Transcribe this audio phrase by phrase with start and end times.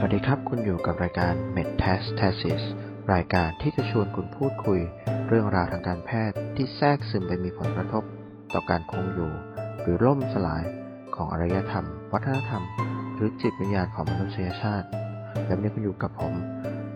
[0.00, 2.62] สวัสดีครับ คุณอยู่กับรายการ Metastasis
[3.12, 4.80] รายการที่จะชวนคุณพูดคุย
[5.28, 8.04] เรื่องราวทางการแพทย์ที่แทรกซึมไปมีผลกระทบ
[8.54, 9.32] ต่อการคงอยู่
[9.82, 10.64] หรือล่มสลาย
[11.16, 12.62] ของอารยธรรม วัฒนธรรม
[13.14, 14.86] หรือจิตวิญญาณของมนุษยชาติ
[15.46, 16.34] และวันนี้คุณอยู่กับผม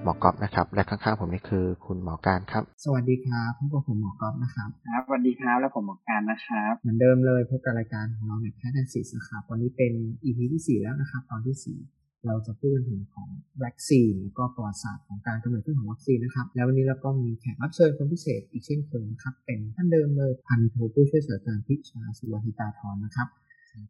[0.03, 9.93] หมอกอบนะครับ และข้างๆผมนี่คือคุณหมอการครับ สวัสดีครับพบกับผมหมอกอฟนะครับครับสวัสดีครับแล้วผมหมอการนะครับเหมือนเดิมเลยพบกับรายการของเราในแพทย์แอนซิสนะครับวันนี้เป็น
[10.25, 13.29] EP ที่4แล้วนะครับ ตอนที่4 เราจะพูดกันถึงของ
[13.65, 23.29] วัคซีนแล้วก็ประวัติศาสตร์ของการกำเนิดขึ้นของวัคซีนนะครับ แล้ววันนี้เราก็มีแขกรับเชิญคนพิเศษอีกเช่นเคยนะครับเป็นท่านเดิมเลยพันโทผู้ช่วยศาสตราจารย์พิชาสุวรรณิตาธรนะครับ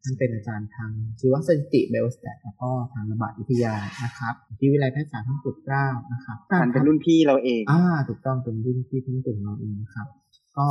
[0.03, 3.75] ท่านเป็นอาจารย์ทางชีวสถิติเบลสแตทแล้วก็ทางระบาดวิทยา
[4.05, 10.07] นะครับที่วิทยาลัยแพทยศาสตร์ท่านปุตเกล้านะครับมันเป็นรุ่นพี่เราเองอ่าถูกต้องเป็นรุ่นพี่ทุ่งตุ่มเราเองนะครับ
[10.59, 10.69] ก็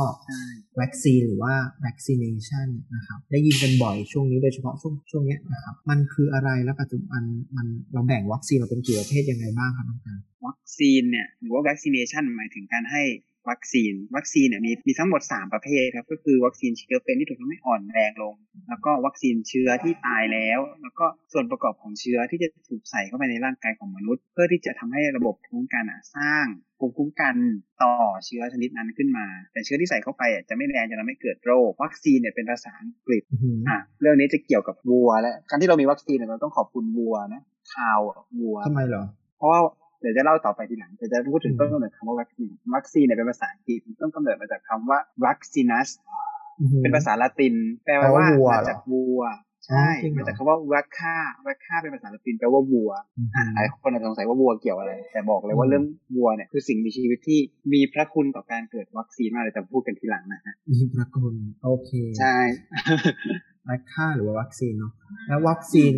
[0.80, 1.54] วัคซีนหรือว่า
[1.86, 7.22] vaccination นะครับได้ยินกันบ่อยช่วงนี้โดยเฉพาะช่วงช่วงนี้นะครับมันคืออะไรและปัจจุบัน
[7.56, 13.02] มันเราแบ่งวัคซีนเราเป็นกี่ประเภทยังไงบ้างครับน้องการวัคซีนเนี่ยหรือว่า vaccination หมายถึงการให้
[13.50, 18.34] วัคซีน วัคซีนเนี่ยมีมีทั้งหมด 3 ประเภทครับ ก็คือวัคซีนเชื้อเป็นที่ถูกทำให้อ่อนแรงลง
[18.68, 26.46] แล้วก็วัคซีนเชื้อที่ตายแล้ว แล้วก็ส่วนประกอบของเชื้อที่จะถูกใส่เข้าไปในร่างกายของมนุษย์ เพื่อที่จะทำให้ระบบภูมิคุ้มกันอะสร้าง
[26.78, 27.34] ภูมิคุ้มกัน
[27.82, 37.42] ต่อเชื้อชนิดนั้นขึ้นมา แต่เชื้อที่ใส่เข้าไปอะจะไม่แรงจะทำให้เกิดโรค วัคซีนเนี่ยเป็นภาษาอังกฤษอือหืออะเรื่องนี้จะเกี่ยวกับวัวและการที่เรามีวัคซีนเนี่ยเราต้องขอบคุณวัวนะ
[37.74, 39.04] คาวอะวัวทำไมเหรอ
[39.38, 39.60] เพราะว่า
[40.02, 45.88] เดี๋ยวจะเล่าต่อไปทีหลังเดี๋ยวจะพูดถึงอืมต้นกำเนิดคำว่าวัคซีนวัคซีนเนี่ยเป็นภาษาอังกฤษต้นกำเนิดมาจากคำว่า vaccinus
[46.60, 49.22] อือหือเป็นภาษาละติน แปลแปลว่าว่าวัวมาเหรอจากวัว
[49.66, 55.84] ใช่อ๋อจริงเหรอมาจากคำว่า vacca vacca เป็นภาษาละตินแปลว่าวัวอือหือะอหลายคนอาจจะสงสัยว่าวัวเกี่ยวอะไร แต่บอกเลยว่าอืมเรื่อง
[56.16, 57.40] วัวเนี่ยคือสิ่งมีชีวิตที่
[57.72, 62.36] มีพระคุณต่อการเกิดวัคซีนมากเลยแต่พูดกันทีหลังนะฮะมีพระคุณโอเค ใช่
[63.68, 64.92] vacca หรือว่าวัคซีนเนาะ
[65.28, 65.94] แล้ววัคซีน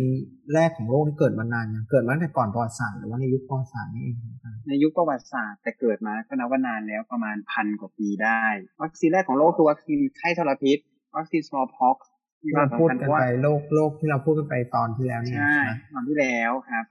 [0.53, 8.43] แรกของโลกนี่เกิดมานานยังเกิดมาตั้งแต่ก่อนประวัติศาสตร์หรือว่าในยุคประวัติศาสตร์นี่เองครับในยุคประวัติศาสตร์แต่เกิดมาก็นับว่านานแล้วประมาณพันกว่าปีได้
[8.81, 10.77] วัคซีนแรกของโลกคือวัคซีนไข้ทรพิษ
[11.17, 11.97] วัคซีน smallpox
[12.43, 16.85] มีที่ควาเรามพูดสำคัญกัเพนราะว่าไปโลกโลกที่เราพูดกันไปตอนที่แล้วเนี่ยใช่นะตอนที่แล้วครับ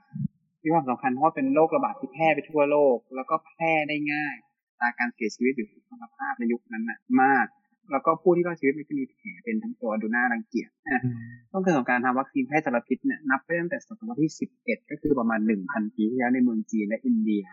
[0.62, 4.34] มีความสำคัญเพราะว่าเป็นโรคระบาดที่แพร่ไปทั่วโลก แล้วก็แพร่ได้ง่าย
[4.68, 7.46] อัตราการเสียชีวิตหรือคุณภาพในยุคนั้นน่ะมาก
[7.92, 11.16] แล้วก็ผู้ที่รอดชีวิตมันจะมีแผลเป็นทั้งตัวดูน่ารังเกียจอะอืม
[11.50, 17.44] ต้นกำเนิดของการทำวัคซีนแพร่ทรพิษเนี่ยนับไปตั้งแต่ศตวรรษที่ 11 ก็คือประมาณ 1,000 ปีที่แล้วในเมืองจีนและอินเดีย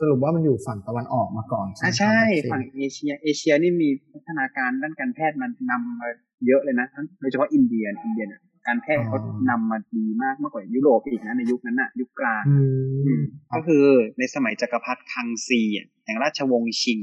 [0.00, 6.08] สรุปว่ามันอยู่ฝั่งตะวันออกมาก่อนใช่ไหมอะใช่ครับฝั่งเอเชีย เอเชียนี่มีพัฒนาการด้านการแพทย์มันนำมา
[6.46, 9.18] เยอะเลยนะทั้งโดยเฉพาะอินเดียอินเดียเนี่ยการแพทย์เขา
[9.50, 13.22] นำมาดีมากมากกว่ายุโรปอีกนะในยุคนั้นน่ะ ยุคกลางอืม
[13.52, 13.84] ก็คือ
[14.18, 17.00] ในสมัยจักรพรรดิคังซีอะแห่งราชวงศ์ชิง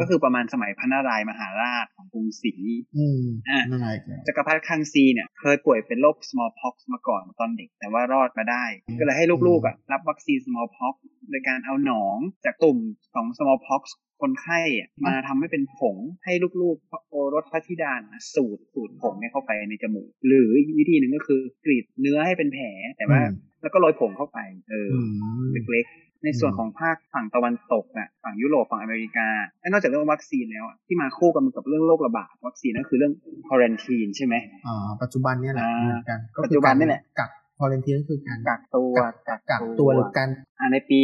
[0.00, 2.54] ก็คือประมาณสมัยพระนารายณ์มหาราชของกรุงศรี
[2.96, 8.64] อืมอะนั่นไงครับจักรพรรดิคังซีเนี่ยเคยป่วยเป็นโรค smallpox มาก่อนตอนเด็ก แต่ว่ารอดมาได้
[8.98, 10.94] ก็เลยให้ลูกๆอะรับวัคซีน smallpox
[11.30, 12.78] โดยการเอาหนองจากตุ่ม
[13.14, 13.82] ของ smallpox
[14.22, 16.32] คนไข้อะมาทำให้เป็นผงให้
[16.62, 22.66] ลูกๆพระโอรสพระธิดานะสูดสูดผงเนี่ยเข้าไปในจมูก หรืออีกวิธีหนึ่งก็คือกรีดเนื้อให้เป็นแผล
[22.96, 25.06] แต่ว่าอืมแล้วก็โรยผงเข้าไป เอออือ
[25.46, 29.28] มเล็กๆ ในส่วนอืมของภาคฝั่งตะวันตกน่ะฝั่งยุโรปฝั่งอเมริกา
[29.60, 33.12] และนอกจากเรื่องวัคซีนแล้วอะที่มาคู่กันกับเรื่องโรคระบาดวัคซีนก็คือเรื่อง
[33.48, 34.34] ควอรันทีนใช่ไหม
[34.66, 38.94] อ่าปัจจุบันเนี่ยแหละอ่าเหมือนกันก็ปัจคืจุบันนี่แหละกักควอลันทีนก็คือการกักตัว
[39.28, 40.28] กักกักตัวหรือการ
[40.58, 40.98] อ่าในปี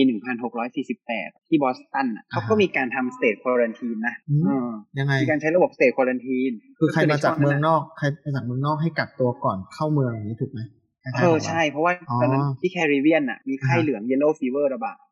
[0.71, 10.61] 1648 ที่บอสตันน่ะอ่าฮะเขาก็มีการทำ state quarantine นะอืมเออยังไงมีการใช้ระบบ state quarantine คือใครมาจากเมืองนอกใครมาจากเมืองนอกให้กักตัวก่อนเข้าเมืองอย่างนี้ถูกไหม
[11.05, 15.12] คล้ายๆเออขงราใช่ เพราะว่าอ๋อตอนนั้นที่แคริบเบียนน่ะมีไข้อ่าฮะเหลือง yellow fever ระบาดอ่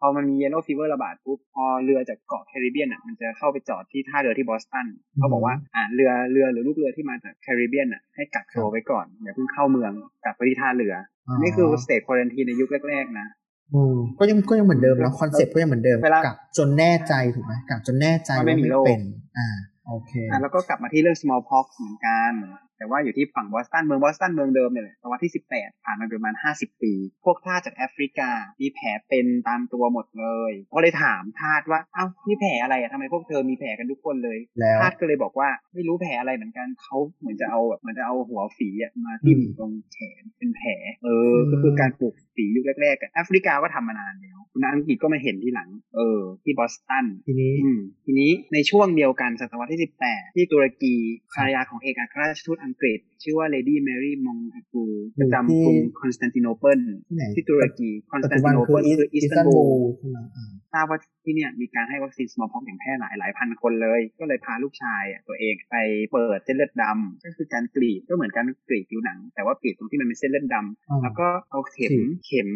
[0.00, 4.86] พอมันมี yellow fever ระบาดปุ๊บพอเรือจากเกาะแคริบเบียนอะมันจะเข้าไปจอดที่ท่าเรือที่บอสตัน
[5.16, 9.92] เขาบอกว่าอ่าเรือเรือหรือลูกเรือที่มาจากแคริบเบียนอะให้กักตัวไว้ก่อนอย่าเพิ่งเข้าเมือง
[10.24, 10.94] กักไปที่ท่าเรือ
[11.28, 13.26] อ๋อนี่คือสเตทควอรันทีในยุคแรกๆนะ
[13.74, 19.02] อืมก็ยังก็ยังเหมือนเดิมแล้ว concept ก็ยังเหมือนเดิมเวลากักจนแน่ใจถูกไหมกักจนแน่ใจว่าไม่ว่ามีไม่โรคเป็น
[19.38, 19.48] อ่า
[19.86, 22.32] โอเคอะแล้วก็กลับมาที่เรื่อง smallpox เหมือนกัน
[22.78, 26.92] แต่ว่าอยู่ที่ฝั่งบอสตันเมืองบอสตันเมืองเดิมเนี่ยแหละศตวรรษที่ 18 ผ่านมาประมาณ 50 ปี
[27.24, 28.30] พวกทาสจากแอฟริกา
[28.60, 40.70] มีแผลเป็นตามตัวหมดเลยพอเลยถามทาสว่าเอ้านี่แผลอะไรอะทำไมพวกเธอมีแผลกันทุกคนเลยแล้วทาสก็เลยบอกว่าไม่รู้แผลอะไรเหมือนกันเขาเหมือนจะเอาแบบเหมือนจะเอาหัวฝีอะมาทิ่มอืมตรงแขนเป็นแผล
[41.04, 50.94] เอออมก็คือการปลูกฝียุคแรกๆอะแอฟริกาก็ทำมานานแล้ว คุณอังกฤษก็มาเห็นทีหลัง เออ ที่บอสตันทีนี้อืมทีนี้ในช่วงเดียวกันศตวรรษที่ 18 ที่ตุรกี
[51.34, 54.84] ภรรยาของเอกอัครราชทูตอังกฤษ ชื่อว่าเลดี้แมรี่มองทากู
[55.20, 65.76] ประจำกรุงคอนสแตนติโนเปิลที่ไหนที่ตุรกีคอนสแตนติโนเปิลปัจจุบันคืออิสตันบูลคืออิสตันบูลใช่ไหมอ่าทราบว่าที่เนี่ยมีการให้วัคซีน smallpox อย่างแพร่หลายหลายพันคนเลย ก็เลยพาลูกชายอะตัวเองไป
[66.12, 72.50] เปิดเส้นเลือดดำก็คือการกรีดก็เหมือนการกรีดผิวหนัง แต่ว่ากรีดตรงที่มันเป็นเส้นเลือดดำอ่าแล้วก็เอาเข็มฉีดเข็ม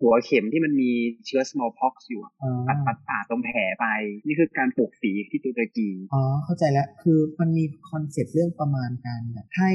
[0.00, 0.90] หัวเข็มที่มันมี
[1.26, 3.86] เชื้อ smallpox อยู่อะอ่า ตัดตัดปาดตรงแผลไป
[4.26, 9.70] นี่คือการปลูกฝีที่ตุรกีอ๋อเข้าใจแล้วคือมันมีคอนเซ็ปต์เรื่องประมาณการแบบให้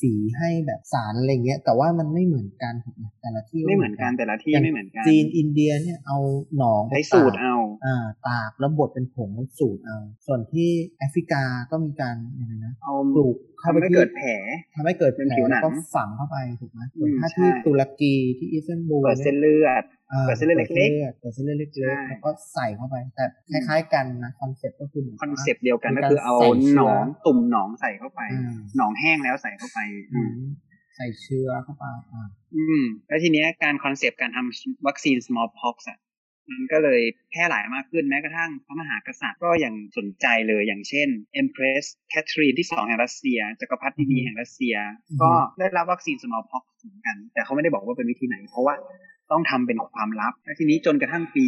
[0.00, 6.18] สีให้แบบสารอะไรเงี้ยแต่ว่ามันไม่เหมือนกันถูกไหมแต่ละที่ไม่เหมือนกันแต่ละที่ไม่เหมือนกันจีนอินเดียเนี่ยเอา
[6.56, 7.96] หนองไปใช้สูดตากเอาอ่า
[8.28, 10.68] ตากแล้วบดเป็นผงแล้วสูดเอาส่วนที่
[10.98, 14.30] แอฟริกาก็มีการยังไงนะเอาปลูกเข้าทำไปให้ที่เกิดแผล
[14.74, 29.78] ทำให้เกิดเป็นแผลผิวหนังแล้วก็ฝังเข้าไปถูกไหมส่วนอืมถ้าที่ใช่ตุรกีที่อิสตันบูลเนี่ยเปิดเส้นเลือดอ่า เปิดเส้นเลือดเล็กๆเปิดเส้นเลือดเล็กใช่ๆแล้วก็ใส่เข้าไป แต่คล้ายๆกันนะคอนเซ็ปต์ก็คือเหมือนคอนเซปต์เดียวกันก็คือมีการเอาใส่เชื้อหนองตุ่มหนองใส่เข้าไปอ่าหนองแห้งแล้วใส่เข้าไป
[30.14, 30.42] อือืมม
[30.96, 35.98] ใส่เชื้อเข้าไปอ่าอืม แล้วทีเนี้ยการคอนเซปต์การทำวัคซีน smallpox อะ
[36.50, 37.00] มันก็เลย
[37.30, 41.08] แพร่หลายมากขึ้นแม้กระทั่งพระมหากษัตริย์ก็ยังสนใจเลยอย่างเช่น
[41.42, 44.74] Empress Catherine ที่สองแห่งรัสเซียจักรพรรดินีแห่งรัสเซีย
[45.22, 48.74] ก็ได้รับวัคซีน smallpox เหมือนกัน แต่เขาไม่ได้บอกว่าเป็นวิธีไหน เพราะว่า
[49.32, 51.44] ต้องทำเป็นความลับและทีนี้จนกระทั่งปี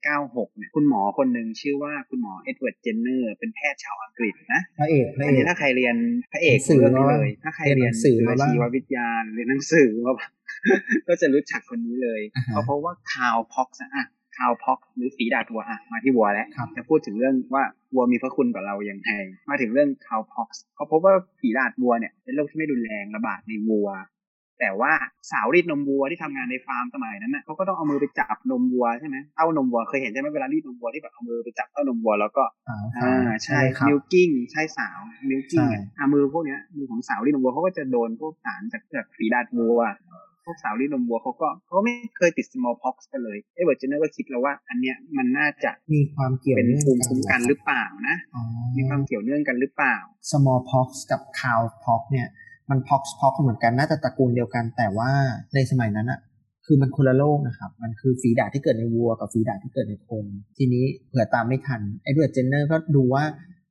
[0.00, 5.96] 1796เนี่ยคุณหมอคนหนึ่งชื่อว่าคุณหมอเอ็ดเวิร์ดเจนเนอร์เป็นแพทย์ชาวอังกฤษนะพระเอกพระเอกอันนี้ถ้าใครเรียน
[6.32, 10.30] พระเอกหนังสือเรื่องนี้มาเลย ถ้าใครเรียนเรียนนหนังสือมาบ้างชีววิทยาเรียนหนังสือมาบ้าง
[11.08, 17.64] ก็จะรู้จักคนนี้เลยอ่าฮะเพราะเพราะว่า cowpox อะ cowpox หรือฝีดาษวัวอะมาที่วัวแล้วครับจะพูดถึงเรื่องว่า
[17.94, 19.10] วัวมีพระคุณกับเราอย่างไร
[19.48, 23.88] มาถึงเรื่อง cowpox เขาพบว่าฝีดาษวัวเนี่ยเป็นโรคที่ไม่รุนแรงระบาดในวัว
[24.60, 24.92] แต่ว่า
[25.30, 34.98] สาวรีดนมวัวที่ทำงานในฟาร์มสมัยนั้นน่ะเขาก็ต้องเอามือไปจับนมวัวใช่ไหมเต้านมวัวเคยเห็นใช่ไหมเวลารีดนมวัวที่แบบเอามือไปจับเต้านมวัวแล้วก็สาวอ่าใช่ครับมิลกิ้งใช่สาว
[35.28, 39.80] milking ใช่อะมือพวกเนี้ยมือของสาวรีดนมวัวเขาก็จะโดนพวกสารจากจากฝีดาษวัว
[40.44, 48.42] พวกสาวรีดนมวัวเขาก็เขาก็ไม่เคยติด smallpox กันเลยเอ็ดเวิร์ดเจนเนอร์ก็คิดแล้วว่า อันเนี้ยมันน่าจะมีความเกี่ยวเนื่องเป็นภูมิคุ้มกันหรือเปล่านะอ๋อ
[48.76, 49.96] มีความเกี่ยวเนื่องกันหรือเปล่า
[50.30, 52.28] smallpox กับ cowpox เนี่ย
[52.70, 55.10] มัน pox pox เหมือนกันน่าจะตระกูลเดียวกัน แต่ว่า
[55.54, 56.20] ในสมัยนั้นอะ
[56.66, 60.24] คือมันคนละโรคนะครับ มันคือฝีดาษที่เกิดในวัวกับฝีดาษที่เกิดในคน
[60.56, 63.24] ทีนี้เผื่อตามไม่ทันไอ้เด a ร์เจนเนอร์ก็ดูว่า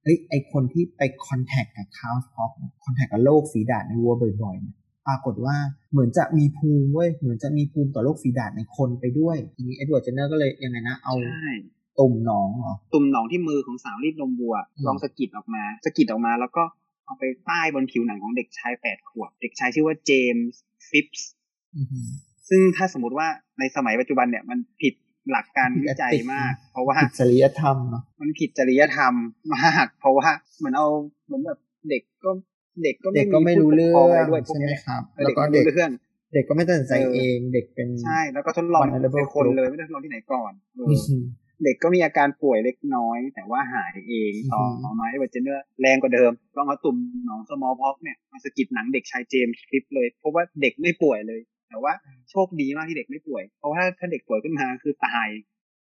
[0.04, 2.52] เฮ้ยไอ้คนที่ไป contact กับ cowpox
[2.84, 4.76] contact กับโรคฝีดาษในวัวบ่อยๆเนี่ย
[5.08, 5.56] ปรากฏว่า
[5.92, 11.52] เหมือนจะมีภูมิเว้ยเหมือนจะมีภูมิต่อโรคฝีดาษในคนไปด้วยทีนี้เอ็ดเวิร์ดเจนเนอร์ก็เลยยังไงนะเอาใช่
[12.00, 16.64] ตุ่มหนองเหรอตุ่มหนองที่มือของสาวรีดนมวัวอืมลองสะกิดออกมาสะกิดออกมาแล้วก็
[17.06, 21.30] เอาไปป้ายบนผิวหนังของเด็กชายแปดขวบ เด็กชายชื่อว่าเจมส์ฟิปส์
[21.76, 22.08] อือหือ
[22.50, 23.28] ซึ่งถ้าสมมติว่า
[23.60, 24.94] ในสมัยปัจจุบันเนี่ยมันผิด
[25.32, 29.14] หลักการวิจัยมาก เพราะว่าผิดจริยธรรมเนาะมันผิดจริยธรรม
[29.56, 30.88] มาก เพราะว่าเหมือนเอา
[31.26, 31.60] เหมือนแบบ
[31.90, 32.30] เด็กก็
[32.84, 35.92] เด็กก็เด็กก็ไม่รู้เรื่องอะไรด้วยพวกใช่ไหมเนี้ยครับเออแล้วเด็กก็ไม่เด็กรู้เรื่อง
[36.34, 40.52] เด็กก็ไม่ตัดสินใจเออเองเด็กเป็นใช่แล้วก็ทดลอง ในคน vulnerable group เลยไม่ได้ทดลองที่ไหนก่อน
[41.64, 51.94] เอออือหือเด็กก็มีอาการป่วยเล็กน้อย แต่ว่าหายเองอือหือต่อมาไอ้เอ็ดเวิร์ดเจนเนอร์แรงกว่าเดิมลองเอาตุ่มหนอง smallpox เนี่ยมาสะกิดหนังเด็กชายเจมส์ฟิปส์เลย เพราะว่าเด็กไม่ป่วยเลย แต่ว่า
[52.32, 55.28] โชคดีมากที่เด็กไม่ป่วย เพราะว่าถ้าเด็กป่วยขึ้นมาคือตาย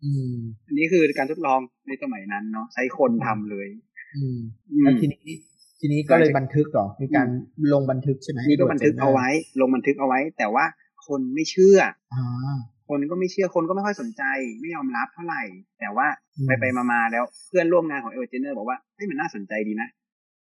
[0.04, 0.36] อืม
[0.68, 3.68] อันนี้คือการทดลองในสมัยนั้นเนาะใช้คนทำเลย
[4.16, 4.39] อืม
[4.71, 5.33] อืมแล้วทีนี้
[5.80, 7.28] ทีนี้ก็เลยหลังจากบันทึกเหรอมีการ
[7.74, 9.28] ลงบันทึกใช่ไหมนี่ก็บันทึกเอาไว้
[9.62, 10.66] ลงบันทึกเอาไว้ แต่ว่า
[11.07, 11.80] คนไม่เชื่อ
[12.13, 14.23] อ่า คนก็ไม่เชื่อคนก็ไม่ค่อยสนใจ
[14.61, 15.41] ไม่ยอมรับเท่าไหร่
[15.79, 19.89] แต่ว่าอืมไปไปมาๆแล้วเพื่อนร่วมงานของเอเวอร์เจเนอร์บอกว่าเฮ้ยมันน่าสนใจดีนะ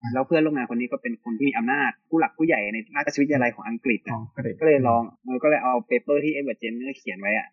[0.01, 7.47] อ่าแล้วเพื่อนร่วมงานคนนี้ก็เป็นคนที่มีอำนาจผู้หลักผู้ใหญ่ในราชวิทยาลัยของอังกฤษขอะองเกรดก็เลยลองเออก็เลยเอา paper ที่เอ็ดเวิร์ดเจนเนอร์เขียนไว้อะ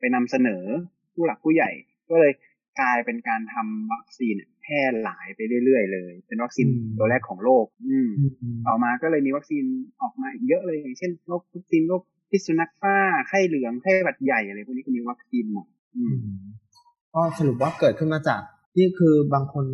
[0.00, 0.62] ไปนำเสนอ
[1.14, 1.70] ผู้หลักผู้ใหญ่
[2.10, 2.32] ก็เลย
[2.80, 6.66] กลายเป็นการทำวัคซีนแพร่หลายไปเรื่อยๆเลย เป็นวัคซีน
[6.98, 9.64] ตัวแรกของโลกอืมอืมอืมต่อมาก็เลยมีวัคซีน
[10.02, 15.66] ออกมาอีกเยอะเลยอย่างเช่นโรควัคซีนโรค พิษสุนัขบ้าไข้เหลืองไข้หวัดใหญ่อะไรพวกนี้ก็มีวัคซีนหมด
[15.96, 16.16] อือ
[17.14, 18.40] ก็สรุปว่าเกิดขึ้นมาจาก
[18.78, 19.66] นี่คือบางคน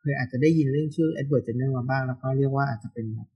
[0.00, 3.28] เคยอาจจะได้ยินเรื่องชื่อเอ็ดเวิร์ดเจนเนอร์มาบ้าง แล้วก็เรียกว่าอาจจะเป็นแบบ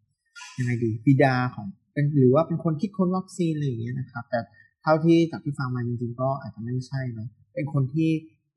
[0.58, 4.40] ยังไงดีบิดาของเป็นหรือว่าเป็นคนคิดค้นวัคซีนอะไรอย่างเงี้ยนะครับ แต่
[4.82, 8.10] เท่าที่จากที่ฟังมาจริงๆก็อาจจะไม่ใช่เนอะเป็นคนที่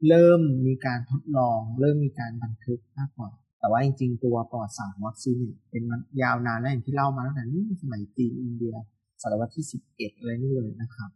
[0.08, 3.30] เริ่มมีการทดลอง เริ่มมีการบันทึกมากกว่า
[3.60, 8.76] แต่ว่าจริงๆ ตัวประวัติศาสตร์วัคซีนเนี่ยเป็นมันยาวนานแล้วอย่างที่เล่ามาตั้งแต่นู่นสมัยจีนอินเดีย
[9.24, 11.10] ศตวรรษที่สิบเอ็ดอะไรนี่เลยนะครับ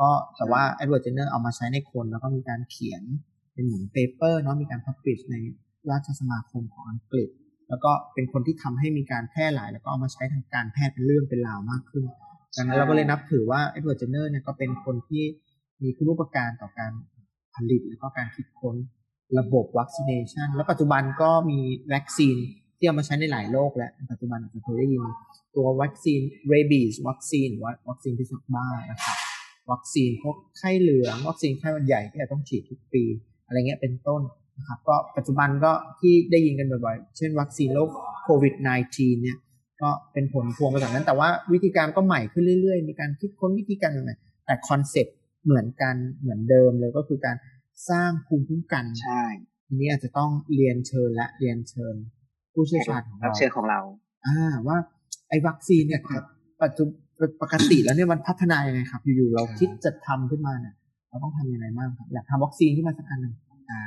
[0.00, 3.02] ก็แต่ว่าเอ็ดเวิร์ดเจนเนอร์เอามาใช้ในคน แล้วก็มีการเขียน
[3.52, 5.36] เป็นเหมือน paper เนาะมีการ publish ใน
[5.90, 7.28] ราชสมาคมของอังกฤษ
[7.68, 12.04] แล้วก็เป็นคนที่ทำให้มีการแพร่หลาย แล้วก็เอามาใช้ทางการแพทย์เป็นเรื่องเป็นราวมากขึ้น
[12.56, 15.24] ดังนั้นเราก็เลยนับถือว่าเอ็ดเวิร์ดเจนเนอร์เนี่ยก็เป็นคนที่
[15.82, 16.92] มีคุณูปการต่อการ
[17.54, 18.76] ผลิต แล้วก็การคิดค้น
[19.38, 21.60] ระบบ vaccination แล้วปัจจุบันก็มี
[21.94, 22.36] วัคซีน
[22.80, 25.02] ที่เอามาใช้ในหลายโรคแล้วปัจจุบันอาจจะเคยได้ยิน
[25.56, 29.16] ตัววัคซีน rabies วัคซีนหรือว่าวัคซีนพิษสุนัขบ้านะครับ
[29.70, 33.02] วัคซีนพวกไข้เหลืองวัคซีนไข้หวัดใหญ่ที่เราต้องฉีดทุกปี
[33.46, 34.22] อะไรเงี้ยเป็นต้น
[34.58, 37.88] นะครับก็ปัจจุบันก็ที่ได้ยินกันบ่อยๆ เช่นวัคซีนโรค
[38.24, 38.54] โควิด
[38.90, 39.38] -19 เนี่ย
[39.82, 47.36] ก็เป็นผลพวงมาจากนั้น แต่ว่าวิธีการก็ใหม่ขึ้นเรื่อยๆ มีการคิดค้นวิธีการใหม่ๆแต่คอนเซ็ปต์เหมือนกันเหมือนเดิมเลยก็คือการ
[47.90, 49.24] สร้างภูมิคุ้มกันใช่
[49.66, 51.94] ทีนี้อาจจะต้องเรียนเชิญและเรียนเชิญ
[52.54, 53.80] ผู้เชี่ยวชาญของเราบเชิญของเรา
[54.26, 54.76] อ่าว่า
[55.28, 56.22] ไอ้วัคซีนเนี่ยครับ
[56.62, 60.74] ปัจจุบันปกติแล้วเนี่ยมันพัฒนายังไงครับ อยู่ๆเราคิดจะทำขึ้นมาเนี่ย
[61.08, 63.34] เราต้องทำยังไงบ้างครับ อยากทำวัคซีนขึ้นมาสักอันหนึ่ง
[63.70, 63.82] อ่า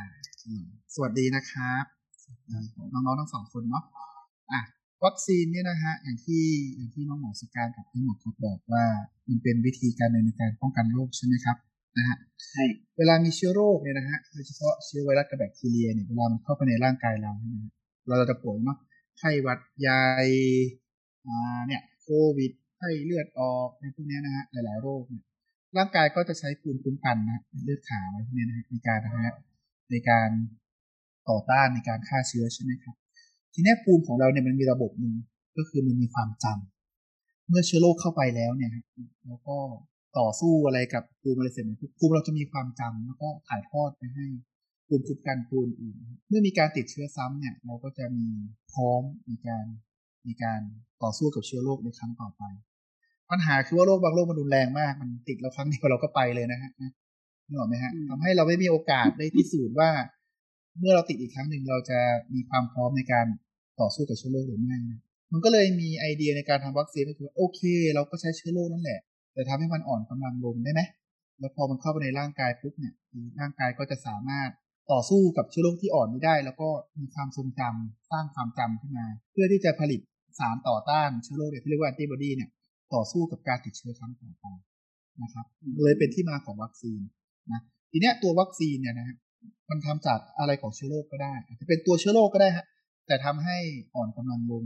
[0.46, 1.84] อืมสวัสดีนะครับ
[2.50, 3.84] อ่าน้องๆทั้งสองคนเนาะ
[4.52, 4.62] อะ
[5.06, 6.44] วัคซีนเนี่ยนะฮะอย่างที่
[6.76, 8.84] อย่างที่น้องหมอสการกับพี่หมอเขาบอกว่า
[9.30, 11.58] มันเป็นวิธีการหนึ่งในการป้องกันโรคใช่ไหมครับ
[11.98, 12.18] นะฮะ
[12.50, 12.64] ใช่
[12.98, 17.72] เวลามีเชื้อโรคเนี่ยนะฮะโดยเฉพาะเชื้อไวรัสกับแบคทีเรียเนี่ยเวลามันเข้าไปในร่างกายเราเนี่ยนะฮะ
[18.08, 18.78] เราจะป่วยเนาะ
[19.20, 20.04] ไข้หวัดใหญ่
[21.68, 22.08] เนี่ยโค
[22.38, 25.24] วิดไข้เลือดออกในพวกนี้นะฮะหลายๆโรคเนี่ย
[25.78, 29.36] ร่างกายก็จะใช้ภูมิคุ้มกันนะเลือดขาวอะไรพวกนี้นะฮะในการนะฮะ
[29.92, 30.30] ในการ
[31.30, 32.96] ต่อต้านในการฆ่าเชื้อใช่ไหมครับ
[33.54, 35.14] ทีนี้ภูมิของเราเนี่ยมันมีระบบหนึ่ง
[35.58, 38.84] ก็คือมันมีความจำเมื่อเชื้อโรคเข้าไปแล้วเนี่ยฮะ
[39.28, 39.58] แล้วก็
[40.20, 41.66] ต่อสู้อะไรกับภูมิอะไรเสร็จ
[42.00, 44.28] ภูมิเราจะมีความจำแล้วก็ถ่ายทอดไปให้
[44.94, 45.96] ภูมิคุ้มกันตัวอื่น
[46.30, 48.28] เมื่อมีการติดเชื้อซ้ำเนี่ยเราก็จะมี
[48.74, 49.66] พร้อมในการ
[50.26, 50.60] ในการ
[51.04, 52.44] ต่อสู้กับเชื้อโรคในครั้งต่อไป
[53.32, 56.72] ปัญหาคือว่าโรคบางโรคมันรุนแรงมาก มันติดเราครั้งเดียวเราก็ไปเลยนะฮะ
[57.48, 59.90] นึกออกไหมฮะทำให้เราไม่มีโอกาสได้พิสูจน์ว่า
[60.80, 62.00] เมื่อเราติดอีกครั้งหนึ่งเราจะ
[62.34, 63.26] มีความพร้อมในการ
[63.82, 65.02] ต่อสู้กับเชื้อโรคหรือไม่นะ
[65.34, 67.62] มันก็เลยมีไอเดียในการทำวัคซีนก็คือว่าโอเค
[67.96, 69.00] เราก็ใช้เชื้อโรคนั่นแหละ
[69.34, 70.82] แต่ทำให้มันอ่อนกำลังลงได้ไหม
[71.40, 72.94] แล้วพอมันเข้าไปในร่างกายปุ๊บเนี่ย
[73.40, 74.50] ร่างกายก็จะสามารถ
[74.92, 80.02] ต่อสู้กับเชื้อโรคที่อ่อนไม่ได้ แล้วก็มีความทรงจำสร้างความจำขึ้นมา เพื่อที่จะผลิต
[80.40, 82.50] สารต่อต้านเชื้อโรคที่เรียกว่าแอนติบอดีเนี่ย
[82.94, 84.46] ต่อสู้กับการติดเชื้อครั้งต่อไป
[85.24, 85.46] นะครับ
[85.84, 87.00] เลยเป็นที่มาของวัคซีน
[87.52, 87.62] นะ
[87.92, 89.18] ทีเนี้ยตัววัคซีนเนี่ยนะฮะ
[89.70, 92.66] มันทำจากอะไรของเชื้อโรคก็ได้อาจจะเป็นตัวเชื้อโรคก็ได้ฮะ
[93.08, 93.58] แต่ทำให้
[93.96, 94.64] อ่อนกำลังลง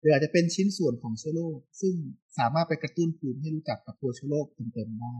[0.00, 1.94] หรืออาจจะเป็นชิ้นส่วนของเชื้อโรคซึ่ง
[2.38, 5.14] สามารถไปกระตุ้นภูมิให้รู้จักกับตัวเชื้อโรคเต็มๆได้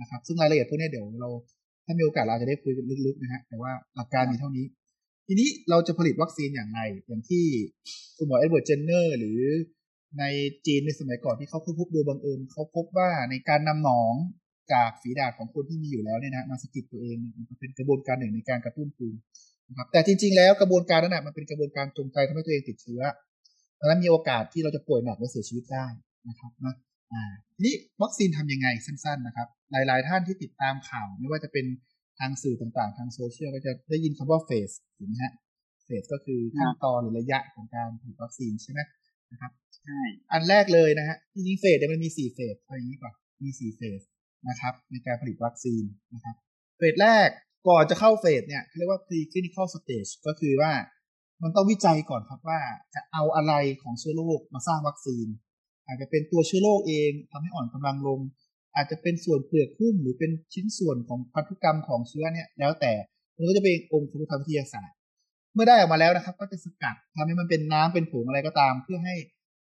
[0.00, 1.30] นะครับซึ่งรายละเอียดพวกนี้เดี๋ยวเรา
[1.90, 4.66] ถ้ามีโอกาสเราจะได้คุยกันลึกๆนะฮะแต่ว่าหลักการมีเท่านี้
[5.26, 7.44] ทีนี้เราจะผลิตวัคซีนอย่างไรอย่างที่
[8.16, 9.40] คุณหมอเอ็ดเวิร์ดเจนเนอร์หรือ
[10.18, 10.24] ใน
[10.66, 14.14] จีนในสมัยก่อนที่เขาค้นพบโดยบังเอิญเขาพบว่าในการนำหนอง
[14.72, 19.18] จากฝีดาษของคนที่มีอยู่แล้วเนี่ยนะมาสะกิดตัวเองมันเป็นกระบวนการหนึ่งในการกระตุ้นภูมิ
[19.68, 23.02] นะครับแต่จริง ๆ แล้วกระบวนการนั้นนะมันเป็นกระบวนการจงใจทำให้ตัวเองติดเชื้อ
[23.78, 25.86] ดังนั้นมีโอกาสที่เราจะป่วยหนักและเสียชีวิตได้
[26.28, 26.74] นะครับนะ
[27.64, 31.66] นี้วัคซีนทำยังไงสั้น ๆ นะครับ หลาย ๆ ท่านที่ติดตามข่าว ไม่ว่าจะเป็น
[32.18, 35.32] ทางสื่อต่างๆ ทางโซเชียลก็จะได้ยินคำว่าเฟสถูกไหมฮะ
[35.84, 38.80] เฟสก็คือขั้นตอนหรือระยะของการผลิตวัคซีนใช่ไหม
[39.32, 40.00] นะครับใช่
[40.32, 43.14] อันแรกเลยนะฮะจริงๆเฟสเนี่ยมันมีสี่เฟสอะไรอย่างนี้ก่อน
[43.44, 44.00] มีสี่เฟส
[44.48, 46.34] นะครับ ในการผลิตวัคซีนนะครับ
[46.78, 47.28] เฟสแรก
[47.68, 50.72] ก่อนจะเข้าเฟสเนี่ยเขาเรียกว่า preclinical stage ก็คือว่า
[51.42, 52.60] มันต้องวิจัยก่อนครับว่า
[52.94, 53.52] จะเอาอะไร
[53.82, 55.26] ของเชื้อโรคมาสร้างวัคซีน
[55.90, 58.20] อาจจะเป็นตัวเชื้อโรคเองทำให้อ่อนกำลังลง
[58.76, 62.92] อาจจะเป็นส่วนเปลือกหุ้มหรือเป็นชิ้นส่วนของพันธุกรรมของเชื้อเนี่ยแล้วแต่
[63.36, 64.96] มันก็จะเป็นองค์พันธุกรรมวิทยาศาสตร์
[65.54, 69.14] เมื่อได้ออกมาแล้วนะครับ ก็จะสกัดทำให้มันเป็นน้ำเป็นผงอะไรก็ตาม เพื่อให้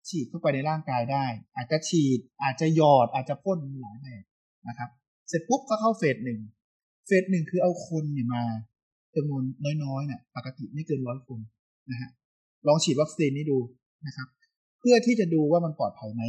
[0.09, 4.25] ฉีดเข้าไปในร่างกายได้ อาจจะฉีด อาจจะหยอด อาจจะพ่นหลายแบบ
[4.68, 4.90] นะครับ
[5.28, 6.40] เสร็จปุ๊บก็เข้าเฟสหนึ่ง
[7.06, 8.42] เฟสหนึ่งคือเอาคนเนี่ยมา
[9.16, 9.42] จำนวน
[9.85, 11.40] น้อยๆเนี่ยปกติไม่เกินร้อยคน
[11.90, 12.11] นะฮะ
[12.66, 13.59] ลองฉีดวัคซีนนี้ดู
[14.06, 14.28] นะครับ
[14.80, 16.23] เพื่อที่จะดูว่ามันปลอดภัยไหม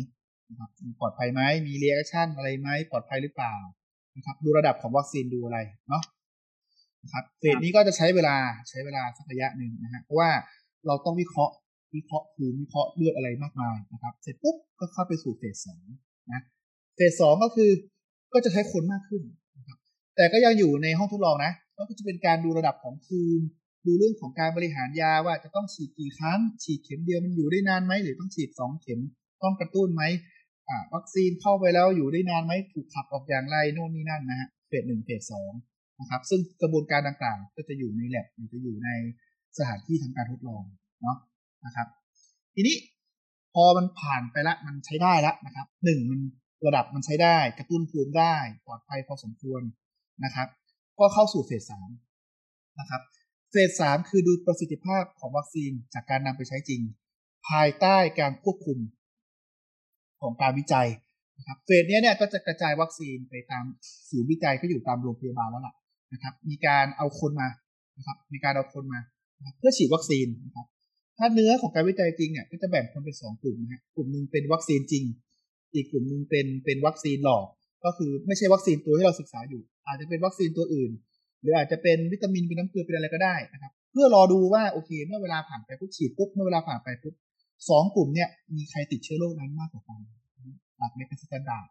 [0.49, 3.55] นะครับมันปลอดภัยไหมมี reaction อะไรไหมปลอดภัยหรือเปล่า
[4.17, 6.03] นะครับ ดูระดับของวัคซีนดูอะไรเนาะ
[7.03, 8.35] นะครับเฟสนี้ก็จะใช้เวลา
[8.69, 10.29] ใช้เวลาสักระยะหนึ่งนะฮะเพราะว่า
[10.87, 11.53] เราต้องวิเคราะห์
[11.95, 15.83] วิเคราะห์ภูมิวิเคราะห์เลือดอะไรมากมายนะครับ เสร็จปุ๊บก็เข้าไปสู่เฟสสอง
[16.33, 16.41] นะ
[16.95, 17.71] เฟสสองก็คือ
[18.33, 19.21] ก็จะใช้คนมากขึ้น
[19.57, 19.77] นะครับ
[20.15, 23.45] แต่ก็ยังอยู่ในห้องทดลองนะ ก็จะเป็นการดูระดับของภูมิ
[23.87, 28.99] ดูเรื่องของการบริหารยาว่าจะต้องฉีดกี่ครั้ง ฉีดเข็มเดียวมันอยู่ได้นานไหมหรือต้องฉีดสองเข็ม
[29.43, 30.03] ต้องกระตุ้นไหม
[30.69, 35.51] อ่าวัคซีนเข้าไปแล้วอยู่ได้นานไหมถูกขับออกอย่างไรโน่นนี่นั่นนะฮะเฟสหนึ่งเฟสสอง
[35.99, 38.89] นะครับ ซึ่งกระบวนการต่างๆ ก็จะอยู่ในแลบหรือจะอยู่ใน
[39.57, 40.63] สถานที่ทำการทดลอง
[41.01, 41.17] เนาะ
[41.65, 41.87] นะครับ
[42.55, 42.75] ทีนี้
[43.53, 46.19] พอมันผ่านไปละมันใช้ได้ละนะครับหนึ่งมัน
[46.65, 49.61] ระดับมันใช้ได้ กระตุ้นภูมิได้ปลอดภัยพอสมควร
[50.23, 50.47] นะครับ
[50.99, 51.89] ก็เข้าสู่เฟสสาม
[52.79, 53.01] นะครับ
[53.51, 56.81] เฟสสามคือดูประสิทธิภาพของวัคซีนจากการนำไปใช้จริง
[57.49, 58.79] ภายใต้การควบคุม
[60.21, 60.87] ของการวิจัย
[61.37, 63.63] นะครับเฟสเนี้ยเนี่ยก็จะกระจายวัคซีนไปตาม
[64.09, 65.75] ศูนย์วิจัยก็อยู่ตามโรงพยาบาลแล้วล่ะ
[66.13, 67.49] นะครับ มีการเอาคนมา
[67.97, 68.99] นะครับมีการเอาคนมา
[69.57, 70.67] เพื่อฉีดวัคซีนนะครับ
[71.17, 75.03] ถ้าเนื้อของการวิจัยจริงเนี่ยก็จะแบ่งคนเป็นสองกลุ่มนะฮะกลุ่มหนึ่งเป็นวัคซีนจริง
[75.73, 77.45] อีกกลุ่มหนึ่งเป็นเป็นวัคซีนหลอก
[77.85, 80.91] ก็คือไม่ใช่วัคซีนตัวที่เราศึกษาอยู่ อาจจะเป็นวัคซีนตัวอื่น
[81.47, 87.15] หรืออาจจะเป็นวิตามินเป็นน้ำเกลือเป็นอะไรก็ได้นะครับ เพื่อรอดูว่าโอเค เมื่อเวลาผ่านไปปุ๊บฉีดปุ๊บเมื่อเวลาผ่านไปปุ๊บ
[87.69, 89.99] สองกลุ่มเนี่ยมีใครติดเชื้อโรคนั้นมากกว่ากัน
[90.77, 91.67] หลักในเป็น standard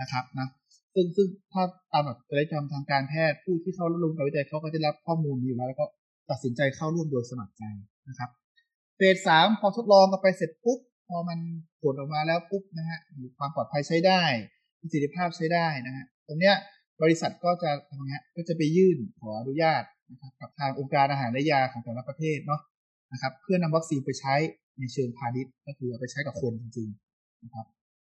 [0.00, 0.48] นะครับนะ
[0.94, 5.86] ซึ่งซึ่งถ้าตามแบบจริยธรรมทางการแพทย์ผู้ที่เข้าร่วมการวิจัยเขาก็จะรับข้อมูลอยู่แล้วแล้วก็
[6.30, 7.62] ตัดสินใจเข้าร่วมโดยสมัครใจ
[8.08, 8.30] นะครับ
[8.96, 11.38] เฟสสามพอทดลองกันไปเสร็จปุ๊บพอมัน
[11.82, 14.22] ผลออกมาแล้วปุ๊บนะฮะหรือความปลอดภัยใช้ได้
[14.80, 16.56] ประสิทธิภาพใช้ได้นะฮะตรงเนี้ย
[17.02, 22.60] บริษัทก็จะทำไงก็จะไปยื่นขออนุญาตนะครับกับทางองค์การอาหารและยาของแต่ละประเทศเนาะ
[23.12, 24.34] นะครับ เพื่อนำวัคซีนไปใช้
[24.78, 27.66] ในเชิงพาณิชย์ก็คือเอาไปใช้กับคนจริงๆนะครับ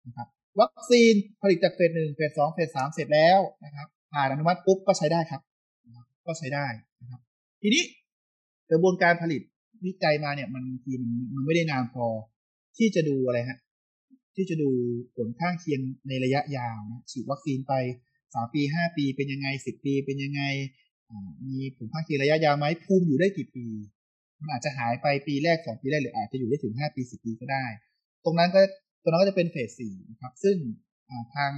[0.07, 0.29] นะครับ
[0.61, 5.41] วัคซีนผลิตจากเฟสหนึ่งเฟสสองเฟสสามเสร็จแล้วนะครับผ่านอนุมัติปุ๊บก็ใช้ได้ครับ
[6.27, 6.67] ก็ใช้ได้
[7.03, 7.21] นะครับ
[7.63, 7.83] ทีนี้
[8.71, 9.43] กระบวนการผลิต
[9.87, 12.07] วิจัยมาเนี่ยมันทีมันมันไม่ได้นานพอ
[12.77, 13.59] ที่จะดูอะไรฮะ
[14.37, 14.71] ที่จะดู
[15.17, 17.73] ผลข้างเคียงในระยะยาวนะฉีดวัคซีนไป
[18.35, 20.43] สามปีห้าปีเป็นยังไงสิบปีเป็นยังไง
[21.47, 23.67] มีผลข้างเคียงระยะยาวไหมภูมิอยู่ได้กี่ปี
[24.41, 27.65] มันอาจจะหายไปปีแรกสองปีแรกหรืออาจจะอยู่ได้ถึงห้าปีสิบปีก็ได้
[28.25, 28.61] ตรงนั้นก็
[29.03, 30.57] ตรงนั้นก็จะเป็นเฟสสี่นะครับ ซึ่ง
[31.35, 31.53] ทาง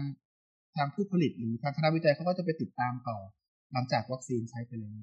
[0.76, 3.18] ทางผู้ผลิตหรือทางคณะวิจัยเขาก็จะไปติดตามต่อ
[3.72, 4.98] หลังจากวัคซีนใช้ไปแล้ว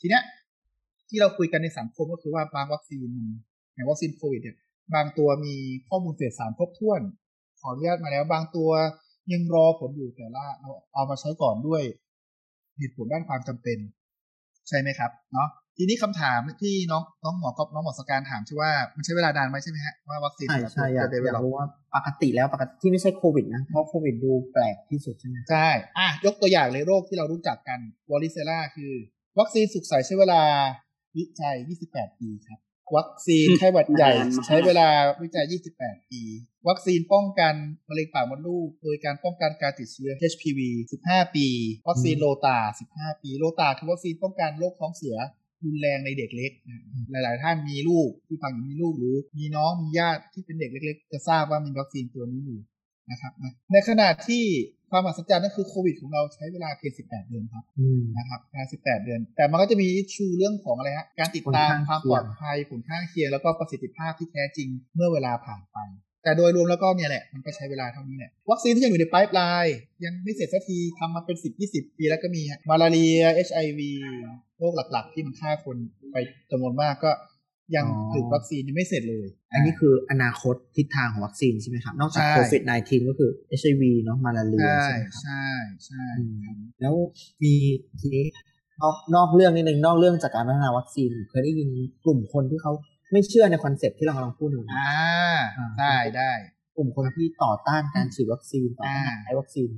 [0.00, 0.22] ทีเนี้ย
[1.08, 3.28] ที่เราคุยกันในสังคมก็คือว่าบางวัคซีนมัน
[3.74, 4.56] อย่างวัคซีนโควิดเนี่ย
[4.94, 5.54] บางตัวมี
[5.88, 7.00] ข้อมูลเฟสสามครบถ้วน
[7.60, 8.70] ขออนุญาตมาแล้วบางตัว
[9.32, 11.82] ยังรอผลอยู่แต่ละเราเอามาใช้ก่อนด้วย
[12.78, 13.78] เหตุผลด้านความจำเป็น
[14.68, 27.78] ใช่ไหมครับเนาะทีนี้คำถามที่น้องน้องหมอก็น้องหมอสการถามใช่ว่ามันใช้เวลานานไหมใช่ไหมฮะว่าวัคซีนใช่ใช่อยากจะอยากรู้ว่าปกติแล้วปกติที่ไม่ใช่โควิดนะเพราะโควิดดูแปลกที่สุดใช่ไหมใช่อะยกตัวอย่างเลยโรคที่เรารู้จักกัน
[28.10, 28.92] วอริเซล่าคือ
[29.38, 30.42] วัคซีนสุกใสใช้เวลา
[31.16, 31.56] วิจัย
[31.88, 32.58] 28 ปีครับ
[32.96, 34.10] วัคซีนไข้หวัดใหญ่
[34.46, 34.88] ใช้เวลา
[35.22, 35.44] วิจัย
[35.78, 36.22] 28 ปี
[36.68, 37.54] วัคซีนป้องกัน
[37.88, 40.60] มะเร็งปากมดลูก โดยการป้องกันการติดเชื้อ HPV
[41.02, 41.46] 15 ปี
[41.88, 42.58] วัคซีนโรตา
[42.92, 45.16] 15 ปี โรตาคือวัคซีนป้องกันโรคท้องเสีย
[45.64, 46.52] รุนแรงในเด็กเล็ก
[47.10, 52.60] หลาย ๆ ท่านมีลูกที่ฟังอยู่มีลูกหรือ มีน้องมีญาติที่เป็นเด็กเล็ก ๆ จะทราบว่ามีวัคซีนตัวนี้อยู่
[53.10, 54.44] นะครับนะในขณะที่
[54.90, 57.64] ความมหัศจรรย์นั่นคือโควิดของเราใช้เวลาเพียง 18 เดือนครับ
[58.18, 65.78] นะครับแค่18 เดือน แต่มันก็จะมี issue เรื่องของอะไรฮะการติดตามความปลอดภัยผลข้างเคียงแล้วก็ประสิทธิภาพที่แท้จริงเมื่อเวลาผ่านไป
[66.22, 73.80] แต่โดยรวมแล้วก็เนี่ยแหละมันก็ใช้เวลาเท่านี้แหละวัคซีนที่ยังอยู่ใน pipeline ยังไม่เสร็จสักทีทำมาเป็น 10-20 ปีแล้วก็มีมาลาเรีย HIV
[74.58, 75.76] โรคหลักๆ ที่มันฆ่าคน
[76.12, 76.16] ไป
[76.50, 77.12] จำนวนมากก็
[77.76, 83.30] ยังผลิตวัคซีนยังไม่เสร็จเลย อันนี้คืออนาคตทิศทางของวัคซีนใช่ไหมครับ นอกจากโควิด -19 ก็คือ
[83.60, 85.46] HIV เนาะมาลาเรียใช่ใช่ไหมครับใช่
[85.86, 86.04] ใช่
[86.80, 86.94] แล้ว
[87.42, 87.52] มี
[88.00, 88.24] ทีนี้
[88.80, 91.68] นอกนอกเรื่องนิดนึงนอกเรื่องจากการพัฒนาวัคซีนเคยได้ยิน
[92.04, 92.72] กลุ่มคนที่เขา
[93.12, 94.92] ไม่เชื่อใน concept ที่เรากำลังพูดถึงอ่า
[95.80, 96.32] ได้ได้
[96.76, 99.70] กลุ่มคนที่ต่อต้านการฉีดวัคซีนต่อต้านการใช้วัคซีน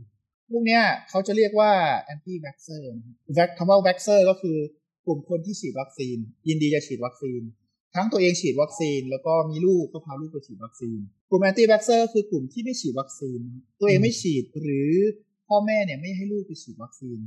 [0.50, 1.72] พวกเนี้ยเขาจะเรียกว่า
[2.12, 2.84] anti vaxxer
[3.28, 4.58] นะครับคำว่า vaxxer ก็คือ
[5.06, 6.16] กลุ่มคนที่ฉีดวัคซีน
[6.48, 7.40] ยินดีจะฉีดวัคซีน
[7.94, 10.98] ทั้งตัวเองฉีดวัคซีน แล้วก็มีลูกก็พาลูกไปฉีดวัคซีน
[11.30, 13.40] กลุ่ม anti vaxxer คือกลุ่มที่ไม่ฉีดวัคซีน
[13.80, 14.90] ตัวเองไม่ฉีดหรือ
[15.48, 17.18] พ่อแม่เนี่ยไม่ให้ลูกไปฉีดวัคซีน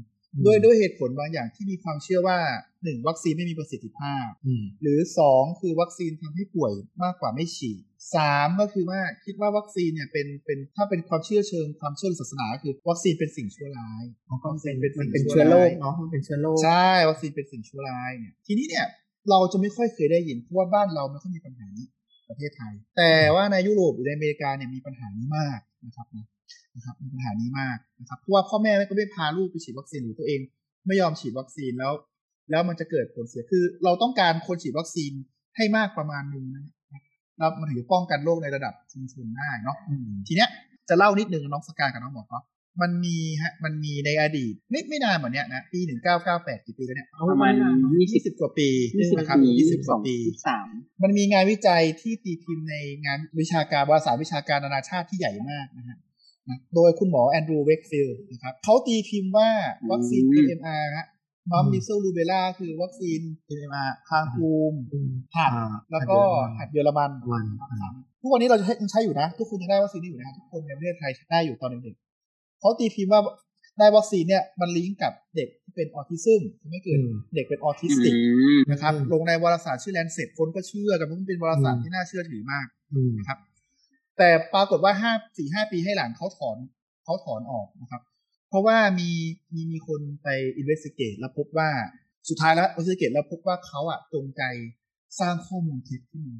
[0.46, 2.40] ด้วยด้วยเหตุผลบางอย่างที่มีความเชื่อว่า
[2.84, 4.28] หนึ่งวัคซีนไม่มีประสิทธิภาพ
[4.82, 6.74] หรือสองคือวัคซีนทำให้ป่วย
[7.04, 7.82] มากกว่าไม่ฉีด
[8.16, 14.04] สามก็คือว่าคิดว่าวัคซีนเนี่ยเป็นเป็นถ้าเป็นความเชื่อเชิงความเชื่อศาสนาคือวัคซีนเป็นสิ่งชั่วร้าย
[14.44, 18.86] ก็เป็นเป็นมันสิ่งเป็นชั่วเชื้อโรคร้ายเนาะมันเป็นเชื้อโรคใช่วัคซีนเป็นสิ่งชั่วร้ายเนี่ยทีนี้เนี่ย
[19.30, 21.88] เราจะไม่ค่อยเคยได้ยินเพราะว่าบ้านเราไม่ค่อยมีปัญหานี้
[22.30, 26.08] ประเทศไทย แต่ว่าในยุโรปหรือในอเมริกาเนี่ยมีปัญหานี้มาก นะครับ
[26.76, 30.40] นะครับมีปัญหานี้มากนะครับเพราะว่าพ่อแม่ก็ไม่พาลูกไปฉีดวัคซีนหรือตัวเอง
[30.88, 31.94] ไม่ยอมฉีดวัคซีนแล้ว
[32.52, 35.12] แล้วมันจะเกิดผลเสียคือ เราต้องการคนฉีดวัคซีน
[35.58, 36.66] ให้มากประมาณนึงนะ
[37.38, 39.78] แล้วมันถึงจะป้องกันโรคในระดับชุมชนได้เนาะ
[40.28, 40.50] ทีเนี้ย
[40.90, 42.44] จะเล่านิดนึงน้องสกายกับน้องหมอครับ
[42.82, 47.54] มันมีฮะมันมีในอดีตไม่ไม่นานเหมือนเนี้ยนะปีหนึ่งเก้าเก้าแปดกี่ปีแล้วเนี่ยประมาณ
[47.94, 50.16] ยี่ยี่สิสิบบกว่าปียี่สิบนะครับปียี่สิบกว่าปี
[50.48, 50.68] สาม
[51.04, 55.98] มันมีงานวิจัยที่ตีพิมพ์ในงานวิชาการวารสารวิชาการนานาชาติที่ใหญ่มากนะฮะ
[56.50, 59.50] นะโดยคุณหมอแอนดรูว์เวกฟิลด์นะครับเขาตีพิมพ์ว่า
[59.92, 61.08] วัคซีน MMR ฮะ
[61.52, 63.20] mumps measles rubella คือวัคซีน
[63.58, 64.78] MMR คางทูม
[65.36, 66.20] หัดอ่าแล้วก็
[66.58, 67.46] หัดเยอรมันวัน
[68.22, 72.07] ทุกวันนี้เราจะยังใช้อยู่นะ ทุกคนยังได้วัคซีนนี้อยู่นะ ทุกคนในประเทศไทยได้อยู่ตอนเด็กๆ
[72.60, 73.22] เขาตีพิมพ์ว่า
[73.80, 77.00] ได้วัคซีนเนี่ยมันลิงก์กับเด็กที่เป็นออทิซึมไม่เกิด
[77.36, 78.14] เด็กเป็นออทิสติก
[78.72, 82.68] นะครับลงในวารสารชื่อ Lancet คนก็เชื่อกันเพราะมันเป็นวารสารที่น่าเชื่อถือมาก
[83.20, 83.40] นะครับ
[84.18, 86.58] แต่ปรากฏว่าห้าสี่ห้าปีให้หลังเขาถอน
[87.04, 88.02] เขาถอนออกนะครับ
[88.50, 89.10] เพราะว่ามี
[89.54, 91.70] มีมีคนไป investigate แล้วพบว่า
[92.30, 94.44] สุดท้ายแล้ว investigate แล้วพบว่าเขาอะจงใจ
[95.20, 96.38] สร้างข้อมูลเท็จขึ้นมา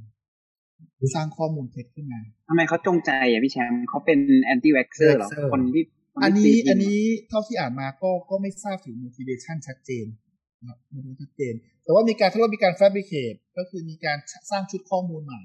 [1.16, 10.06] สร้างข้อมูลเท็จขึ้นมาทำไมเขาจงใจอะพี่แชมป์เขาเป็น anti vaxxer เหรอ Vaxxer คนที่ค อันที่นี้ตีพิมพ์อันนี้เท่าที่อ่านมาก็ก็ไม่ทราบถึง motivation ชัดเจน
[10.60, 11.54] นะครับไม่รู้ชัดเจน
[11.84, 14.18] แต่ว่ามีการเขาเรียกว่ามีการ fabricate ก็คือมีการ
[14.52, 15.42] สร้างชุดข้อมูลใหม่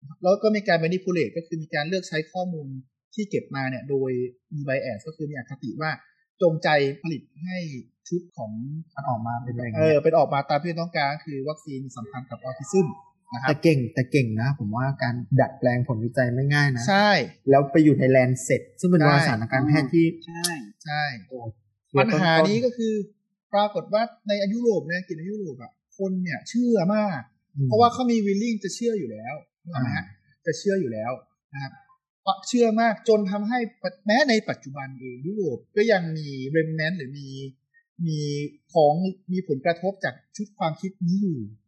[0.00, 2.66] นะครับแล้วก็มีการ manipulate ก็คือมีการเลือกใช้ข้อมูล
[3.14, 4.10] ที่เก็บมาเนี่ย โดย
[4.54, 5.90] มี bias ก็คือมีอคติว่า
[6.42, 6.68] จงใจ
[7.02, 7.58] ผลิตให้
[8.08, 8.50] ชุดของ
[8.94, 13.05] มันออกมาเป็นอะไรอย่างเอเงี้อยเป็นออกมาตามที่ต้องการก็คือวัคซีนสัมพันธ์กับออทิซึมนะครั
[13.42, 17.10] แต่บเก่งแต่เก่งนะ ผมว่าการดัดแปลงผลวิจัยไม่ง่ายนะ ใช่
[17.50, 20.48] แล้วไปอยู่ในแลนเซ็ตซึ่งเป็นใช่วารสารทางการแพทย์ที่ ใช่
[20.84, 21.38] ใช่โอ้
[21.98, 22.94] ปัญหาต้ๆนี้ก็คือ
[23.52, 27.20] ปรากฏว่าในยุโรปเนี่ยกินในยุโรปอะคนเนี่ยเชื่อมาก
[27.56, 30.06] อืมเพราะว่าเขามีวิลลิ่งจะเชื่ออยู่แล้วถูกไหมฮะ
[30.46, 31.12] จะเชื่ออยู่แล้ว
[31.52, 31.72] นะครับ
[32.48, 33.58] เชื่อมากจนทำให้
[34.06, 37.28] แม้ในปัจจุบันเองยุโรปก็ยังมีเรมแนนหรือมี
[38.06, 38.18] มี
[38.72, 38.94] ของ
[39.32, 41.65] มีผลกระทบจากชุดความคิดนี้อยู่อืม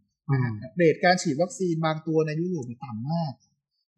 [0.76, 3.32] rate การฉีดวัคซีนบางตัวในยุโรปเนี่ยต่ำมาก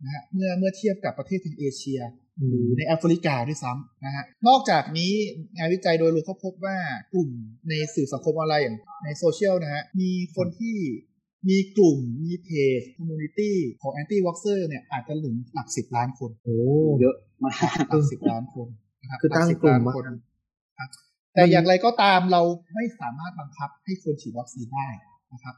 [0.05, 2.01] นะฮะเมื่อเมื่อเทียบกับประเทศทางเอเชีย
[2.41, 5.13] อืหรืมอในแอฟริกาด้วยซ้ำนะฮะนอกจากนี้
[5.57, 6.79] งานวิจัยโดยรวมเขาพบว่า
[7.13, 7.29] กลุ่ม
[7.69, 10.77] ในสื่อสังคมออนไลน์อย่างในโซเชียลนะฮะมีคนที่
[11.49, 16.59] มีกลุ่มมีเพจ community ของแอนตี้ว a เซอร์เนี่ยอาจจะถึงหลักสิบล้านคนโอ้
[17.01, 17.55] เยอะมาก
[17.89, 18.69] หลักสิบล้านคน
[19.01, 20.05] นะครับคือตั้งหสิบกลุ่มล้านมาคน
[20.79, 20.89] ครับ
[21.35, 22.43] แต่อย่างไรก็ตามเรา
[22.75, 24.89] ไม่สามารถบังคับให้คนฉีดวัคซีนได้
[25.33, 25.55] นะครับ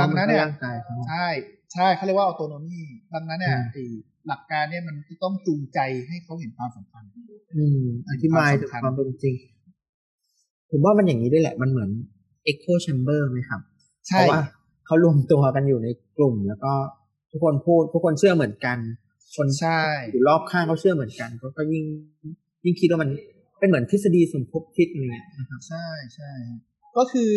[0.00, 1.28] ดังนั้นเนี่ยร่างกายเขาใช่
[1.72, 2.82] ใช่เขาเรียกว่าออโตโนมี
[3.14, 3.84] ดังนั้นเนี่ยอืมไอ้
[4.28, 7.02] หลักการเนี่ยมันจะต้องจูงใจให้เขาเห็นความสำคัญ
[7.56, 9.34] อืม อธิบายถึงความเป็นจริง
[10.70, 11.90] ผมว่ามันอย่างนี้ด้วยแหละ มันเหมือน
[12.50, 13.60] echo chamber ไหมครับ
[14.08, 14.42] ใช่เพราะว่า
[14.86, 16.72] เขารวมตัวกันอยู่ในกลุ่ม แล้วก็
[17.30, 18.78] ทุกคนพูด ทุกคนเชื่อเหมือนกัน
[19.36, 19.80] คนใช่
[20.12, 21.84] อยู่รอบข้างเขาเชื่อเหมือนกันเขาก็ยิ่ง
[22.64, 23.10] ยิ่งคิดว่ามัน
[23.58, 26.60] เป็นเหมือนทฤษฎีสมคบคิดอะไรเงี้ยนะครับ ใช่ใช่ฮะ
[26.96, 27.30] ก็คือ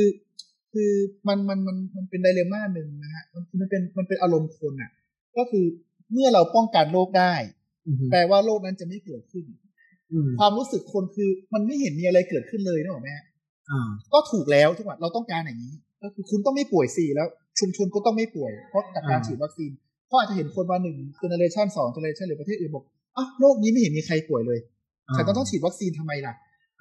[0.75, 0.91] คือ
[1.27, 4.91] มันมันมันมันเป็นไดเลม่าหนึ่งนะฮะมันมันเป็นมันเป็นอารมณ์คนอะ
[5.37, 5.65] ก็คือ
[6.11, 7.33] เมื่อเราป้องกันโรคได้
[7.87, 9.45] อือฮึแปลว่าโรคนั้นจะไม่เกิดขึ้น
[10.13, 13.15] อืมความรู้สึกคนคือมันไม่เห็นมีอะไรเกิดขึ้นเลยนะหรอกแม่
[13.71, 17.27] อ่าก็ถูกแล้วทุกวันเราต้องการอย่างนี้ ก็คือคุณต้องไม่ป่วยสิแล้ว
[17.59, 19.71] ชุมชนก็ต้องไม่ป่วยเพราะจากการอ่าฉีดวัคซีน
[20.07, 22.83] เพราะอาจจะเห็นคนมาหนึ่งเจเนเรชันสองเจเนเรชันหรือประเทศอื่นบอก
[23.17, 24.59] อ้าวโรคนี้ไม่เห็นมีใครป่วยเลย
[25.15, 26.33] ฉันก็ต้องฉีดวัคซีนทำไมล่ะ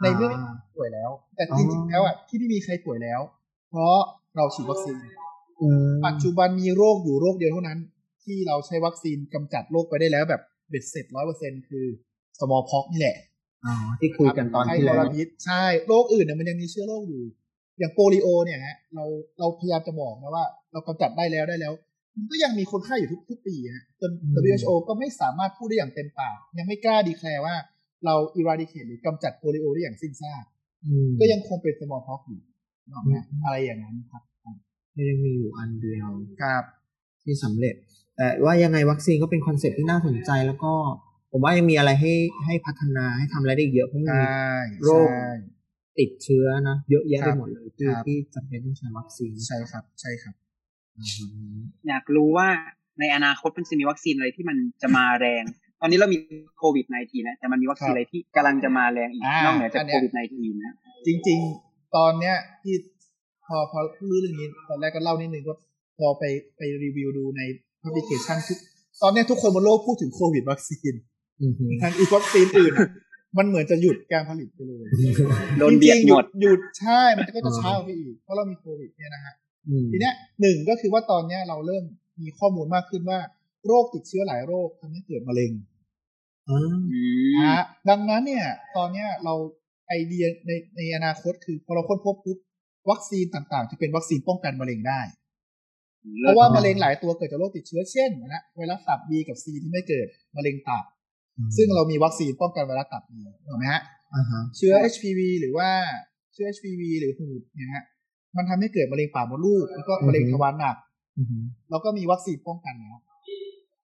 [0.02, 3.20] ในเมื่อไม่มีใครป่วยแล้ว แต่จริงๆแล้วอะที่ไม่มีใครป่วยแล้ว
[3.74, 4.00] เพราะ
[4.36, 4.96] เราฉีดวัคซีน
[5.62, 7.78] อืมปัจจุบันมีโรคอยู่โรคเดียวเท่านั้น
[8.24, 11.84] ที่เราใช้วัคซีนกำจัดโรคไปได้แล้วแบบเบ็ดเสร็จร้อยเปอร์เซ็นคือ
[12.38, 13.16] smallpox นี่แหละ
[13.64, 17.22] อ๋อที่คุยกันตอนที่ไข้แล้ทวรพิษใช่โรคอื่นเนี่ยมันยังมีเชื้อโรคอยู่
[17.78, 19.04] อย่างโปลิโอเนี่ยฮะเรา
[19.38, 21.72] เราพยายามจะบอกนะว่า เรากำจัดได้แล้วได้แล้ว
[22.16, 24.10] มันก็ยังมีคนไข้อยู่ทุกทุกปีฮะจน
[24.52, 27.54] WHO ก็ไม่สามารถพูดได้อย่างเต็มปากยังไม่กล้า declare ว่า
[28.04, 30.44] เรา eradicate หรือกำจัดโปลิโอได้อย่างสิ้นซาก
[30.86, 32.53] อืมก็ยังคงเป็น smallpox อยู่เนาะฮะ
[33.44, 34.22] อะไรอย่างนั้นครับ
[35.10, 36.08] ยังมีอยู่อันเดียว
[36.42, 36.64] ครับ
[37.24, 37.74] ที่สำเร็จ
[38.16, 40.72] แต่ว่ายังไงวัคซีนก็เป็น concept ที่น่าสนใจแล้วก็
[41.32, 42.12] ผมว่ายังมีอะไรให้
[42.44, 45.30] ให้พัฒนาให้ทำอะไรได้อีกเยอะเพราะมันใช่มีโรคใช่
[45.98, 50.34] ติดเชื้อนะเยอะแยะครัไปบหมดเลยที่ครับที่จำเป็นต้องใช้วัคซีนใช่ครับ ใช่ครับ
[50.96, 51.04] อื
[51.54, 51.56] ม
[51.88, 52.48] อยากรู้ว่า
[53.00, 55.44] ในอนาคตมันจะมีวัคซีนอะไรที่มันจะมาแรง
[55.80, 56.18] ตอนนี้เรามี
[56.58, 60.74] โควิด -19 นะแต่มันมีวัคซีนอะไรที่กำลังจะมาแรงอีกอ่านอกเหนือจากอันเนี้โคยวิด -19 นะ
[61.06, 62.74] จริง ๆ ตอนเนี้ยที่
[63.46, 63.78] พอพอ
[64.10, 65.58] รู้เรื่องนี้ตอนแรกก็เล่านิดนึงว่า
[65.98, 66.24] พอไป
[66.56, 67.42] ไปรีวิวดูใน
[67.80, 68.58] publication ทุก
[69.02, 70.94] ตอนเนี้ยทุกคนบนโลกพูดถึงโควิดวัคซีน
[71.42, 72.88] อือฮึทางอีกวัคซีนอื่นอะ
[73.38, 74.84] มันเหมือนจะหยุดการผลิตไปเลย
[75.58, 79.34] โดนเบียดจริงๆหมดหยุดใช่มันก็จะช้าไปอีกเพราะเรามีโควิดเนี่ยนะฮะ
[79.68, 81.84] อืมทีเนี้ยหนึ่งก็คือว่าตอนเนี้ยเราเริ่ม
[82.22, 83.18] มีข้อมูลมากขึ้นว่า
[83.66, 85.50] โรคติดเชื้อหลายโรคทำให้เกิดมะเร็ง
[86.48, 89.34] อ่าอืมนะฮะดังนั้นเนี่ย ตอนเนี้ยเรา
[89.88, 92.38] ไอเดียในในอนาคตคือพอเราค้นพบปุ๊บ
[92.90, 95.00] วัคซีนต่างๆ จะเป็นวัคซีนป้องกันมะเร็งได้
[96.20, 100.84] เพราะว่ามะเร็งหลายตัวเกิดจากโรคติดเชื้อเช่นนะไวรัสตับ B กับ C ที่ไม่เกิดมะเร็งตับ
[101.56, 103.12] ซึ่งเรามีวัคซีนป้องกันไวรัสตับ B
[103.46, 103.82] ถูกไหมฮะ
[104.14, 105.68] อ่าฮะเชื้อ HPV หรือว่า
[106.34, 107.84] เชื้อ HPV หรือหูดเนี่ยฮะ
[108.36, 110.76] มันทำให้เกิดมะเร็งปากมดลูกแล้วก็มะเร็งทวารหนัก
[111.18, 111.38] อือฮึ
[111.70, 112.98] เราก็มีวัคซีนป้องกันแล้ว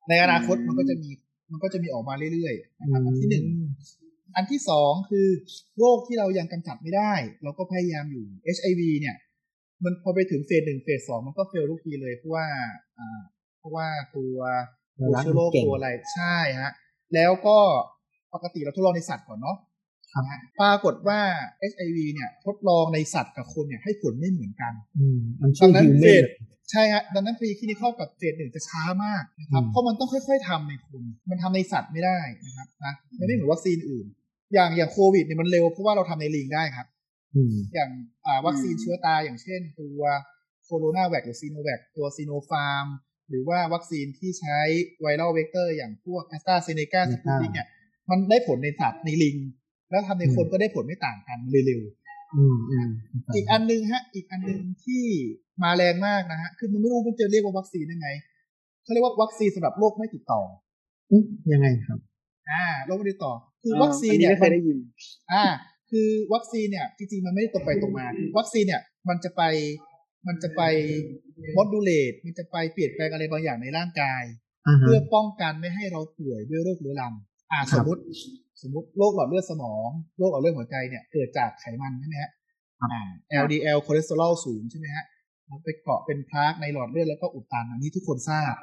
[0.08, 1.10] ในอนาคตมันก็จะมี
[1.52, 3.44] มันก็จะมีออกมาเรื่อยๆนะครับอันที่หนึ่ง
[4.36, 5.26] อันที่สองคือ
[5.78, 7.12] โรคที่เรายังกำจัดไม่ได้
[7.42, 8.24] เราก็พยายามอยู่
[8.56, 9.16] HIV เนี่ย
[9.84, 12.46] มันพอไปถึงเฟสหนึ่งเฟสสองมันก็เฟลทุกทีเลยเพราะว่า
[12.98, 13.20] อ่า
[13.58, 14.36] เพราะว่าตัว
[14.98, 16.72] ตัวเชื้อโรคตัวอะไรใช่ฮะ
[17.14, 17.58] แล้วก็
[18.34, 19.56] ปกติเราทดลองในสัตว์ก่อนเนาะ
[20.12, 21.20] ครับนะฮะปรากฏว่า
[21.72, 26.28] HIV เนี่ย ทดลองในสัตว์กับคนเนี่ยให้ผลไม่เหมือนกันอืมมันดัชื่องนั้นฮิวเฟแมนส
[26.70, 34.06] ใช่ฮะดังนั้นฟรีคลินิคอลกับเฟสหนึ่งจะช้ามากนะครับอืมเพราะมันต้องค่อย ๆทำในคน มันทำในสัตว์ไม่ได้นะครับนะมันไม่เหมือนวัคซีนอื่น
[34.54, 36.86] อย่างอย่างโควิดเนี่ยมันเร็วเพราะว่าเราทำในลิงได้ครับ
[37.34, 37.90] อืมอย่าง
[38.26, 40.00] อ่าวัคซีนอืมเชื้อตายอย่างเช่น ตัว
[40.64, 42.86] โคโรนาแวคหรือซิโนแวคตัวซิโนฟาร์ม
[43.28, 44.58] หรือว่าวัคซีนที่ใช้
[45.00, 47.68] viral vector อย่างพวกแอสตราเซเนกาสปูติกเนี่ย
[48.10, 49.36] มันได้ผลในสัตว์ในลิง
[49.90, 51.82] แล้วทำในคนก็ได้ผลไม่ต่างกันเร็ว
[52.36, 55.04] อืมอืมๆอีกอันหนึงฮะ อีกอันหนึงที่
[55.62, 58.10] มาแรงมากนะฮะคือมันไม่รู้มันจะเรียกว่าวัคซีนได้ไง
[58.82, 60.40] เขาเรียกว่าวัคซีนสำหรับโรคไม่ติดต่อ
[61.10, 61.98] อืมยังไงครับ
[62.52, 63.32] อ่าโรคไม่ติดต่อ
[63.62, 64.78] คือวัคซีนอัเนี่ยไม่เคยได้ยิน
[65.32, 65.44] อ่า
[65.90, 69.42] คือวัคซีนเนี่ยจริงๆมันไม่ได้ตรงไปตรงมาคือวัคซีนเนี่ย มันจะไป
[70.26, 70.62] มันจะไป
[71.56, 74.22] modulate มันจะไปเปลี่ยนแปลงอะไรบางอย่างในร่างกาย
[74.66, 77.12] อ่าฮะเพื่อป้องกันไม่ให้เราป่วยด้วยโรคเรื้อรัง
[77.52, 78.00] อ่าครัสบมมติ
[78.62, 82.30] สมมติโรคหลอดเลือดสมองโรคหลอดเลือดหัวใจเนี่ยเกิดจากไขมันใช่ไหมฮะ
[82.80, 83.02] ครับอ่า
[83.44, 85.04] LDL คอเลสเตอรอลสูงใช่ไหมฮะ
[85.50, 88.54] มันไปเกาะเป็น plaque ในหลอดเลือดแล้วก็อุดตันอันนี้ทุกคนทราบ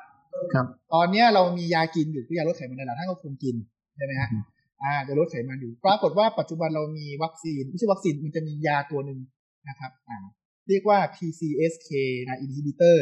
[0.53, 3.55] ครับ ตอนเนี้ยเรามียากินอยู่คือยาลดไขมันในหลอดท่านก็คงกิน
[3.97, 4.43] ใช่ไหมฮะอืม
[4.83, 9.19] อ่าจะลดไขมันอยู่ ปรากฏว่าปัจจุบันเรามีวัคซีนไม่ใช่วัคซีนมันจะมียาตัวหนึ่ง
[9.69, 10.17] นะครับอ่า
[10.69, 11.89] เรียกว่า PCSK
[12.27, 12.99] นะ inhibitor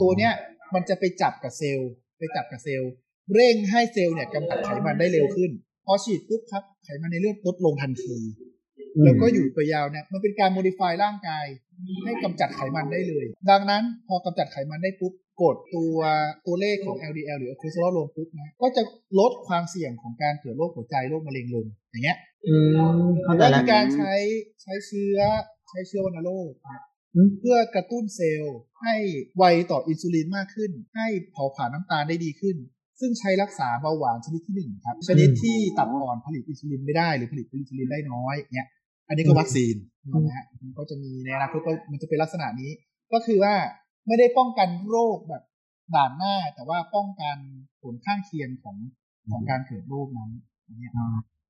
[0.00, 0.32] ตัวเนี้ย
[0.74, 2.92] มันจะไปจับกับเซลล์ ไปจับกับเซลล์
[3.34, 5.50] เร่งให้เซลล์เนี่ยกำจัดไขมันได้เร็วขึ้น
[5.86, 8.16] พอฉีดปุ๊บครับไขมันในเลือดลดลงทันที
[9.04, 11.44] แล้วก็อยู่ไปยาวเนี่ยมันเป็นการโมดิฟายร่างกาย
[12.04, 15.98] ให้กำจัดไขมันได้เลย ดังนั้นพอกำจัดไขมันได้ปุ๊บ กดตัว
[16.46, 18.82] ตัวเลขของ LDL หรือคอเลสเตอรอลลงปุ๊บนะก็จะ
[19.18, 22.56] ลดความเสี่ยงของการเกิดโรคหัวใจโรคมะเร็งลงอย่างเงี้ยอื
[23.06, 24.14] มเข้าใจก็แล้วมีการใช้
[24.62, 25.18] ใช้เชื้อ
[25.68, 26.52] ใช้เชื้อวัณโรค
[27.14, 28.94] อืมเพื่อกระตุ้นเซลล์ให้
[29.36, 32.56] ไวต่ออินซูลินมากขึ้น ให้เผาผลาญน้ำตาลได้ดีขึ้น
[33.00, 38.68] ซึ่งใช้รักษาเบาหวานชนิดที่หนึ่งครับ ชนิดที่ตับอ่อนผลิตอินซูลินไม่ได้หรือผลิตอินซูลินได้น้อยเนี่ย
[39.08, 39.74] อันนี้ก็วัคซีน
[40.26, 42.70] นะฮะมันก็จะมีในอนาคตก็มันจะเป็นลักษณะนี้
[43.12, 43.54] ก็คือว่า
[44.06, 45.42] ไม่ได้ป้องกันโรคแบบ
[45.94, 47.36] ด่านหน้า แต่ว่าป้องกัน
[47.82, 48.76] ผลข้างเคียงของ
[49.30, 50.30] ของการเกิดโรคนั้น
[50.66, 51.06] อันเนี้ยอ่า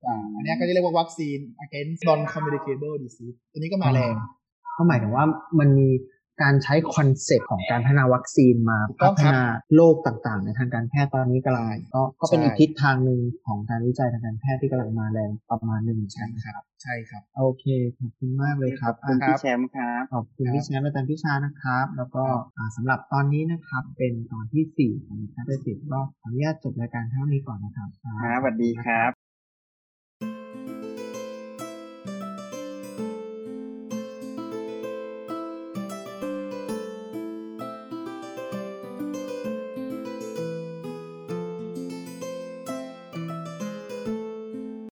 [0.07, 4.15] อ่าอันเนี้ยก็จะเรียกว่าวัคซีน against non communicable disease ตัวนี้ก็มาแรง
[4.77, 5.25] ก็หมายถึงว่า
[5.59, 5.89] มันมี
[6.43, 9.43] การใช้ concept ของการพัฒนาวัคซีนมาถูกต้องครับพัฒนา
[9.75, 17.65] โรคต่างๆ ในทางการแพทย์ตอนนี้กำลังก็ก็เป็นใช่อีกทิศทางหนึ่งของการวิจัยทางการแพทย์ที่กำลังมาแรงประมาณหนึ่งเหมือนใช่กันครับ ใช่ครับ โอเค
[17.99, 29.22] ขอบคุณมากเลยครับขอบคุณอะพี่แชมป์ครับขอบคุณครับพี่แชมป์อาจารย์พิชานะครับ แล้วก็ครับอ่าสำหรับตอนนี้นะครับเป็นตอนที่สี่ของแพทย์สิบก็ขออนุญาตจบรายการเท่านี้ก่อนนะครับครับสวัสดีครับ